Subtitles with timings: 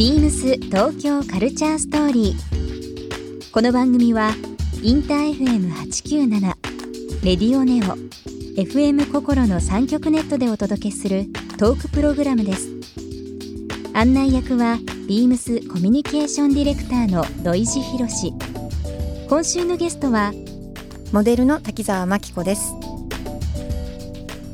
[0.00, 3.52] ビームス東京カルチャーストーリー。
[3.52, 4.30] この番組は
[4.82, 6.40] インター FM897
[7.22, 7.98] レディオネオ
[8.58, 11.26] FM 心の三極ネットでお届けする
[11.58, 12.70] トークプログラムです。
[13.92, 18.32] 案内役はビームスコミュニケーションディレクターの土井博志。
[19.28, 20.32] 今週のゲストは
[21.12, 22.72] モデルの滝沢眞規子です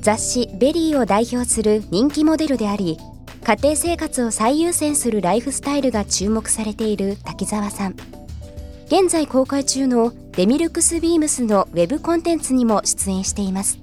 [0.01, 2.99] 雑誌 VERY を代表する人気モデルであり
[3.47, 7.95] 家庭生活を最優先するライフスタイルが注目されている滝沢さん。
[8.87, 13.79] 現在公開中のデミルクスビームスのウェブコンテンツにも出演しています。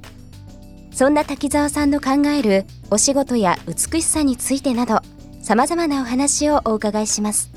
[0.92, 5.00] そんな滝沢さんの考えるお仕事や美しさについてなど
[5.42, 7.50] 様々なお話をお伺いします。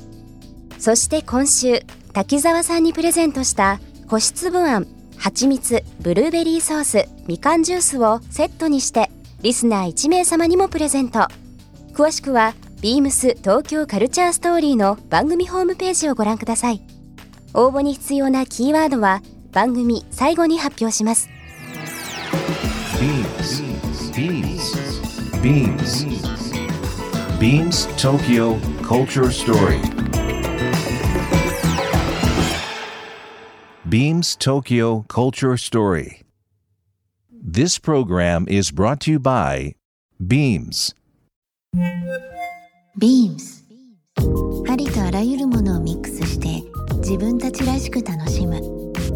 [0.79, 1.81] そして今週
[2.13, 9.11] 滝沢さんにプレゼントした個室部案蜂蜜ブルーベリーソースみかんジュースをセットにして
[9.41, 11.27] リスナー1名様にもプレゼント。
[11.97, 16.83] 詳しくはビームス東京カルチャーストーリーの番組ホームページをご覧ください
[17.55, 21.27] 応募に必要なキーワードは番組最後に発表します
[22.99, 23.63] Beams.
[25.41, 25.97] Beams.
[27.39, 29.81] Beams Tokyo Culture Story.
[33.89, 36.21] Beams Tokyo Culture Story.
[37.31, 39.73] This program is brought to you by
[40.19, 40.93] Beams.
[42.97, 43.63] ビームス
[44.67, 46.63] ありとあらゆるものをミックスして
[46.97, 48.59] 自分たちらしく楽しむ。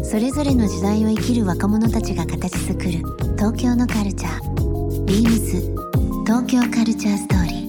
[0.04, 2.90] それぞれの時代を生きる若者たちが形作る
[3.36, 5.04] 東京のカルチャー。
[5.06, 5.60] ビームス
[6.24, 7.62] 東京カルチャーストーリー。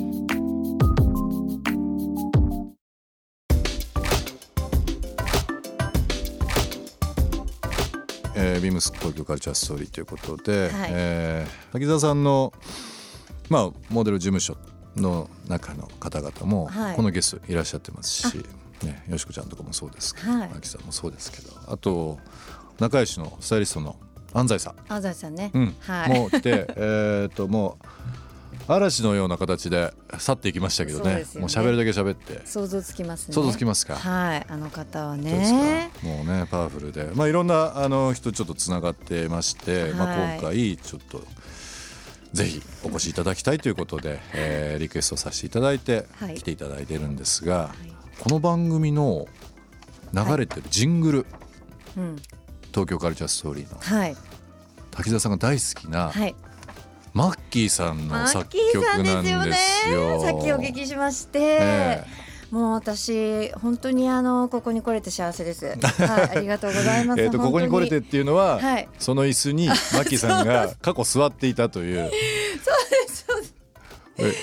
[8.35, 10.89] えー、ビームス東京カルチャーストーリーということで、はい。
[10.91, 12.53] えー滝沢さんの、
[13.49, 14.55] まあ、モデル事務所
[14.95, 16.95] の中の方々も、はい。
[16.95, 18.45] このゲストいらっしゃってますし、
[18.83, 20.49] ね、よしこちゃんとかもそうですけど、はい。
[20.57, 22.19] 秋さんもそうですけどあと
[22.79, 23.95] 仲良しのスタイリストの
[24.33, 25.75] 安西さん、安西さんね、うん。
[25.79, 26.09] はい。
[26.19, 27.85] もう来てえーっともう
[28.65, 31.25] 嵐のような形で去っていきましたけどね。
[31.25, 31.41] そうね。
[31.41, 32.45] もう喋るだけ喋って。
[32.45, 33.33] 想像つきますね。
[33.33, 33.95] 想像つきますか？
[33.95, 34.45] はい。
[34.47, 35.91] あの方はね。
[36.01, 41.21] もうねパワフルで、まあ、いろんなあの人ちょっとつながってまして、まあ、はい今回ちょっと
[42.33, 46.35] ぜひお越しいただきたいということで、えーリクエストさせていただいてはい。
[46.35, 47.69] 来ていただいてるんですが、
[48.19, 49.27] この番組の
[50.13, 51.25] 流れてるジングル、
[51.95, 52.15] うん。
[52.71, 54.15] 東京カルチャーストーリーのはい。
[54.91, 56.35] 滝沢さんが大好きな、はい。
[57.13, 60.21] マッキーさんの作曲なんでですすよ。
[60.21, 62.05] さっきお聞きしまして、え
[62.53, 65.65] もう私本当にあのここに来れて幸せです。
[65.65, 65.77] はい、
[66.37, 67.21] ありがとうございます。
[67.23, 72.01] えー、とここに来れてっていうのは、はいその椅子に マッキーさんが過去座っていたという。
[72.03, 73.55] そうです。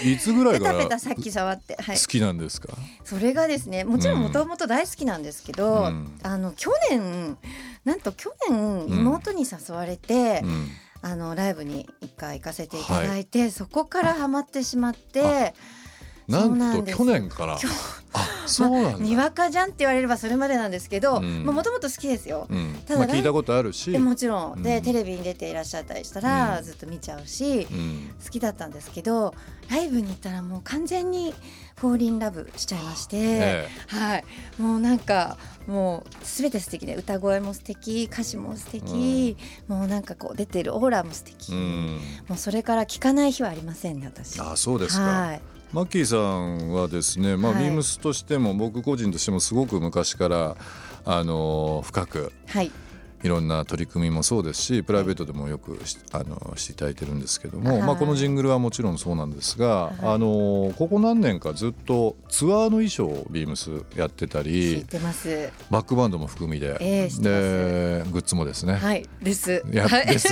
[0.05, 2.71] えいつぐらいからさっき触って、はい好、きなんですか？
[3.05, 7.39] それがですねもちろんもともと大好きなんですけど、うんあの去年
[7.85, 10.69] なんと去年ん妹に誘われて、うん
[11.03, 15.55] あのライブに一回行かせていただいて、そこからハマってしまって。
[16.31, 17.57] なんと去年から。
[17.57, 17.69] 去
[18.13, 18.99] あ、そうなんだ。
[18.99, 22.47] にわかじゃんって言われればそれまでなんですけどうんもともと好きですよ。
[22.51, 23.91] うん、ただまあ聞いたことあるし。
[23.91, 28.11] でもちろん、うんでテレビに出ていらっしゃったりしたら、うんずっと見ちゃうし、うん。
[28.23, 29.35] 好きだったんですけど
[29.71, 31.35] ライブに行ったらもう完全に
[31.77, 34.25] フォーリンラブしちゃいまして、えはい
[34.59, 39.37] もうなんかもうすべて素敵で歌声も素敵歌詞も素敵、
[39.69, 41.57] もうなんかこう出てるオーラも素敵、え。
[41.57, 42.01] うん。
[42.29, 44.41] もうそれから聞かない日はありませんね私。
[44.41, 45.05] あ、そうですか。
[45.05, 45.41] はい
[45.73, 47.65] マッキーさんはですね、まあ、はい。
[47.65, 50.57] ビームスとしても僕個人としてもすごく昔から
[51.05, 52.73] あの深くはい
[53.23, 57.83] いろんな取り組みもそうですしプライベートでもよくしあのしていただいてるんですけども、はい。
[57.83, 65.51] まあ、このジングルはもちろんそうなんですが、はいあのここ何年かずっとツアーの衣装をビームスやってたりてます。
[65.71, 69.63] バックバンドも含みで,、ええ知ってでグッズもですね、はいです。
[69.71, 70.07] いやはい。
[70.07, 70.29] です。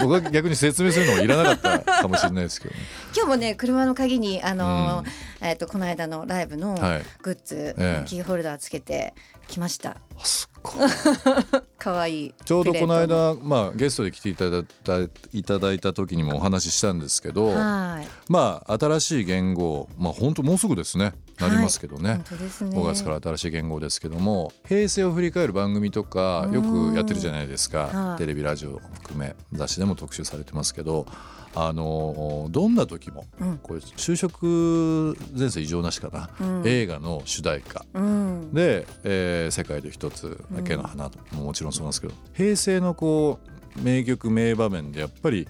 [0.00, 2.80] 僕は逆に説明するのもいらなかったかもしれないですけどね。
[3.14, 5.06] 今日もね車の鍵にあのー、
[5.42, 7.02] えっ、とこの間のライブのはい。
[7.22, 8.08] グッズ、ええ。
[8.08, 9.14] キーホルダーつけて
[9.48, 9.96] きました。
[10.18, 12.34] あすっごいい。
[12.44, 15.00] ちょうどこの間、まあ、ゲストで来ていただいた
[15.32, 18.08] いただいた時にもお話ししたんですけど、はい。
[18.28, 22.76] まあ新しい言語まあ本当もうすぐですねなりますけどね、本当ですね。
[22.76, 27.88] 5月から新しい言語ですけども平成を振り返る番組とかよくやってるじゃないですか。
[27.88, 28.18] はい。
[28.18, 31.06] テレビラジオ含め雑誌でも特集されてますけど
[31.54, 33.58] あのどんな時も、うん。
[33.58, 36.62] これ就職前世異常なしかな、うん。
[36.64, 37.84] 映画の主題歌。
[37.94, 38.54] うん。
[38.54, 43.40] で、えー世界で一つだけの花」ももちろんそうなんですけど、平成のこ
[43.76, 45.48] う名曲名場面でやっぱり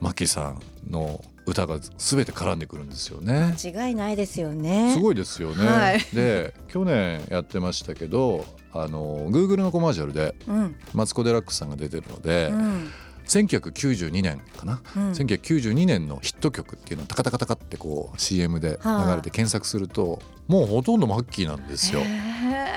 [0.00, 3.54] マキさんの歌が全て絡んでくるんですよね。
[3.62, 4.92] 間違いないですよね。
[4.94, 5.66] すごいですよね。
[5.66, 6.00] はい。
[6.14, 10.76] で去年やってましたけどあの Google のコマーシャルでうん。
[10.94, 12.90] マツコ・デラックスさんが出てるので、うん。
[13.26, 15.10] 1992年かな、うん。
[15.12, 22.00] 1992年のヒット曲っていうのをタカタカタカってこう CM ではあ流れて検索すると、もうほとんどマッキーなんですよ。
[22.00, 22.04] へ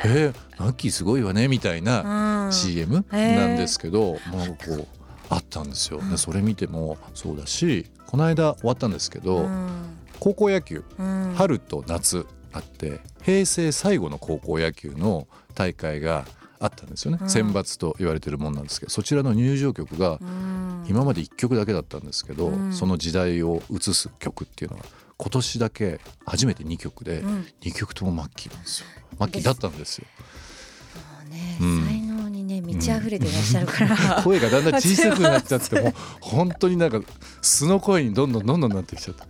[0.06, 4.88] えー、マッキーすごいわねみたいな CM なんですけど、もうこう
[5.30, 6.00] あったんですよ。
[6.10, 9.98] でそれ見てもそうだしこの間終わったんですけど、うん。
[10.20, 11.34] 高校野球うん。
[11.36, 16.26] 春と夏あって平成最後の高校野球の大会が
[16.60, 17.30] あったんですよね、うん。
[17.30, 20.86] 選抜と言われてるもんなんですけどそちらの入場曲がうん。
[20.88, 22.74] 今まで1曲だけだったんですけど、うん。
[22.74, 24.86] その時代を映す曲っていうのは
[25.18, 27.48] 今年だけ初めて2曲で、うん。
[27.62, 28.88] 2曲ともマッキーなんですよ。
[29.18, 30.06] マッキーだったんですよ。
[31.30, 31.85] ね、うん
[32.62, 37.02] ね満ち溢れていらっしゃるから、 声がだんだん小さくなっちゃって もう本当になんか
[37.42, 39.26] 素の声にどんどんどんどんなってきちゃった。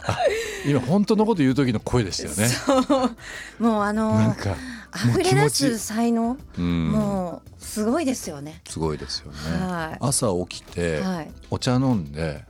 [0.00, 0.16] あ
[0.64, 2.48] 今本当のこと言う時の声でしたよね。
[2.48, 3.62] そう。
[3.62, 4.56] もうあのなんか
[4.94, 6.92] 溢れ出す才能、うん。
[6.92, 8.62] もうすごいですよね。
[8.68, 9.38] すごいですよね。
[9.66, 9.98] はい。
[10.00, 11.30] 朝起きてはい。
[11.50, 12.44] お茶飲んで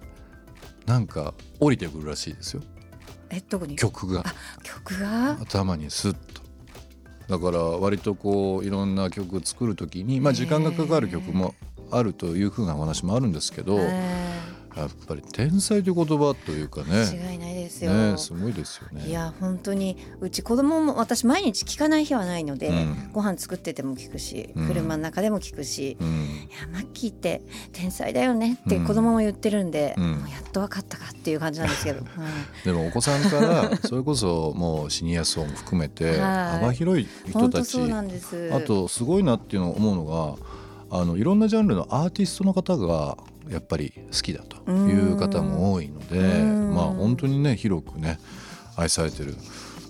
[0.87, 2.63] なんか降りてくるらしいですよ。
[3.31, 3.77] えどこに？
[3.77, 4.25] 曲が。
[4.63, 5.39] 曲が？
[5.41, 6.38] 頭にスッと
[7.29, 11.55] だから割とこういろんな曲作る時にまあ時間がかかる曲も
[11.91, 13.79] あるというふうなお話もあるんですけど
[14.79, 16.87] やえっぱり天才という言葉というかね。
[16.91, 17.93] ー違いないですよ。
[17.93, 19.07] ねすごいですよね。
[19.07, 23.11] いや本当にうち子供も私毎日聞かない日はないので、うん。
[23.13, 24.69] ご飯作ってても聞くし、うん。
[24.69, 26.09] 車の中でも聞くし、うん。
[26.09, 26.11] い
[26.61, 27.43] やマッキーって
[27.73, 30.13] 天才だよねって子供も言ってるんで、うん。
[30.13, 32.05] もうやっと分かったかっていう感じなんですけど、は
[32.63, 36.19] いでもお子さんからそれこそもうシニア層も含めてはい。
[36.61, 38.51] 幅広い人たち本当そうなんです。
[38.55, 40.59] あとすごいなっていうのを思うのが
[40.91, 43.19] あのいろんなジャンルのアーティストの方が
[43.51, 48.19] やっぱり好きだという方も多いのでうんまあ本当にね広くね
[48.77, 49.37] 愛されてる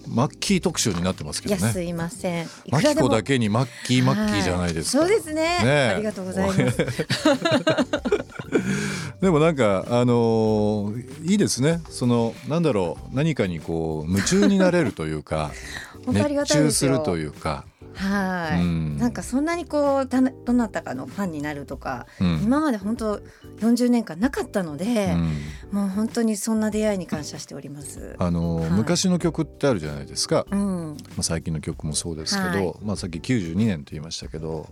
[0.08, 1.60] マッキー特集になってますけどね。
[1.60, 2.44] いやすいません。
[2.44, 5.02] いマキコだけにマッキーマッキーじゃないですか。
[5.02, 6.78] はいそうですねねえありがとうございます。
[9.20, 15.50] でもなんかあのーいいですねそのなんだろう何かにこう夢中になれるというか
[16.08, 17.64] 熱中するというか、
[17.98, 18.96] はい、うん。
[18.98, 22.40] なんかそんなにこうだなどなたかのファンになるとか、うん。
[22.42, 23.18] 今まで本当
[23.58, 25.78] 40年間なかったので、うん。
[25.78, 28.16] もう本当にそんな出会いに感謝しております。
[28.18, 28.70] あのーはい。
[28.70, 32.74] 昔の曲ってあるじゃないですか、うん、まあ、最近の曲もそうですけど、はい。
[32.82, 34.68] まあ、さっき92年と言いましたけど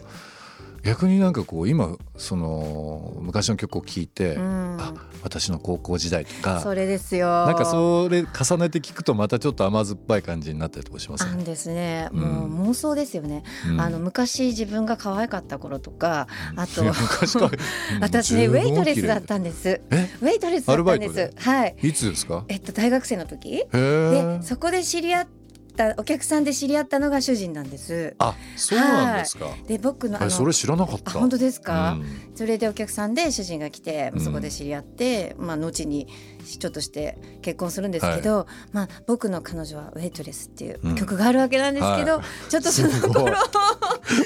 [0.86, 7.46] 逆になんかこう今その昔の曲を聴いて、うん、あ私の高校時代とかそれですよ。
[7.46, 11.24] なんかそれ重ねて聞くとまたちょっと甘酸っぱい感じになったりとかします？
[11.24, 11.30] ね。
[11.32, 12.20] あんですね、うん。
[12.20, 13.80] もう妄想ですよね、うん。
[13.80, 16.84] あの昔自分が可愛かった頃とかあと
[18.00, 19.80] 私ねウェイトレスだったんです。
[19.90, 20.08] え？
[20.22, 21.30] ウェイトレスだったんです。
[21.36, 21.76] はい。
[21.82, 22.44] いつですか？
[22.48, 23.64] えっと大学生の時。
[23.72, 25.26] でそこで知り合っ
[25.76, 28.14] たお客さんで知り合ったのが主人なんです。
[28.18, 31.12] あそうなんですか、で僕のあのえそれ知らなかった。
[31.12, 32.32] あ本当ですか、うん。
[32.34, 34.20] それでお客さんで主人が来てうん。
[34.20, 36.08] そこで知り合って、まあ後に
[36.44, 43.36] ちょっとして結婚するんですけど、まあ僕の彼女はウェイトレスっていう曲があるわけなんですけど、はちょっとその頃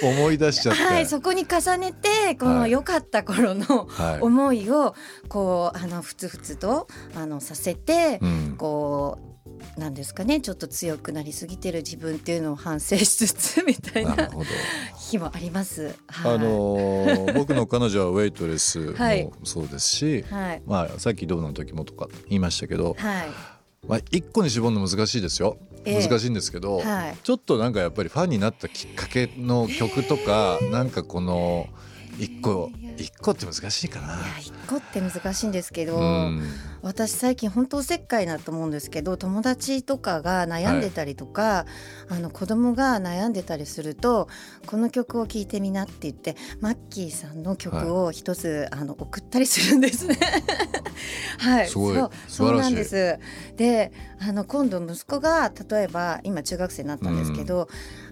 [0.03, 1.07] 思い出しちゃって、はい。
[1.07, 2.55] そこに重ねてこはい。
[2.57, 4.21] の良かった頃のはい。
[4.21, 4.95] 思いを
[5.29, 8.55] こうあのふつふつとあのさせて、うん。
[8.57, 9.30] こう
[9.77, 10.41] なんですかね。
[10.41, 14.31] ちょっと強くなりすぎてる自分っていうのを反省しつつみたいな。
[15.11, 15.95] 日もあります。
[16.07, 19.25] はい、あのー 僕の彼女はウェイトレスはい。
[19.25, 20.63] もそうですし、はい。
[20.67, 23.29] まあさっきどうの時もとか言いましたけど、はい。
[23.87, 25.57] まあ一個に絞るの難しいですよ。
[25.85, 26.07] ええ。
[26.07, 27.17] 難しいんですけど、はい。
[27.23, 31.69] ちょっとなんかやっぱりファンになったきっかけの曲とか、なんかこの
[32.21, 34.07] 一個一個って難しいかな。
[34.07, 36.43] いや一個って難しいんですけど、うん。
[36.83, 41.65] 私最近本当おせっかいなと思うんですけど友達とかが悩んでたりとか、
[42.09, 44.29] あの子供が悩んでたりすると
[44.67, 50.19] この曲を聴いてみなって言ってマッキーさんの曲を一つ、あの送ったりするんですね。
[51.39, 51.97] はい、すごい。
[51.97, 52.11] そう。
[52.29, 53.19] そうなんです。
[53.57, 57.69] であの今度息子が例えば今中学生になったんですけど、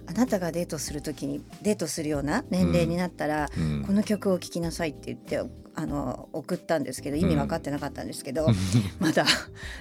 [0.09, 3.83] あなたがデートする時にデートするような年齢になったら、うん。
[3.85, 5.39] この曲を聴きなさいって言って
[5.75, 8.47] あの送ったんですけど意味分かってなかったんですけど、
[8.99, 9.23] まだ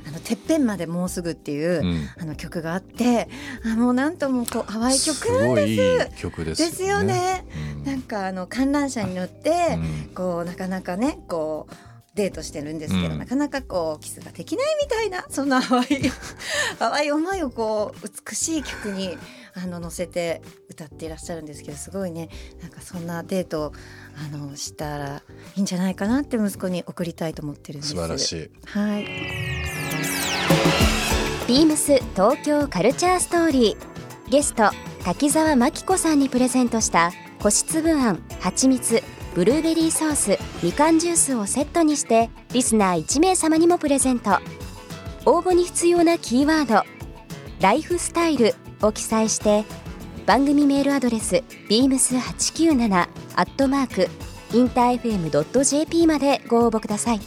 [0.06, 2.08] あの「てっぺんまでもうすぐ」っていう、うん。
[2.18, 3.28] あの曲があって
[3.64, 5.32] あもうなんともこう淡い曲す。
[5.32, 5.78] ごいいい
[6.16, 6.70] 曲ですよね。
[6.70, 7.44] ですよね。
[7.78, 7.84] うん。
[7.84, 10.10] なんかあの観覧車に乗って、うん。
[10.14, 11.66] こうなかなかねこ
[12.14, 13.18] デートしてるんですけど、うん。
[13.18, 15.86] なかなかこうキスができないみたいなそんな淡い
[16.78, 19.16] 淡い思いをこう美しい曲に
[19.54, 22.28] あの乗せて歌っていらっしゃるんですけどすごいね
[22.60, 23.72] なんかそんなデートを
[24.16, 25.22] あのしたら
[25.56, 27.94] いいんじゃないかなって息子に送りたいと思ってるんです。
[27.94, 28.50] 素晴らしい。
[28.66, 29.04] はい。
[31.46, 34.30] ビームス東京カルチャーストーリー。
[34.30, 34.70] ゲスト
[35.04, 39.02] 滝沢真紀子さんにプレゼントした個室部あんはちみつ
[39.38, 44.40] ブルーベリーソースみかんジュースをセットにしてリスナー1名様にもプレゼント。
[45.26, 46.82] 応募に必要なキーワード
[47.62, 49.64] 「ライフスタイル」を記載して
[50.26, 54.08] 番組メールアドレス beams897 アットマーク
[54.56, 57.20] インター FM.jp までご応募ください。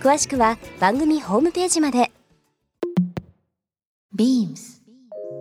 [0.00, 2.12] 詳しくは番組ホームページまで。
[4.14, 4.82] Beams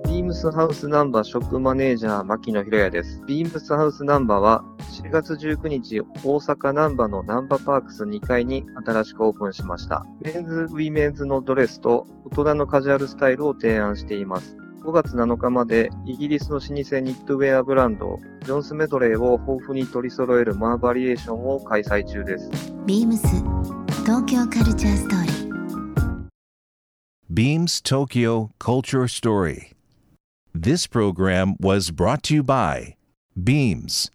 [0.06, 3.22] ビームスハウスなんばショップマネージャー牧野博也です。
[3.28, 6.06] ビームスハウスなんばは4月19日大
[6.40, 10.06] 阪ナンバーのナンバーパークス2階に新しくオープンしました。
[10.20, 14.58] メンズ、ウィメンズのドレスと大人のカジュアルスタイルを提案しています。
[14.84, 22.50] 5月7日までイギリスの老舗ニットウェアブランドジョンスメドレーを豊富に取り揃えるマーバリエーションを開催中です。
[22.86, 23.22] Beams
[24.04, 25.52] 東京カルチャーストーリー
[27.32, 29.72] Beams Tokyo Culture Story.
[30.54, 32.96] This program was brought to you by
[33.42, 34.12] Beams.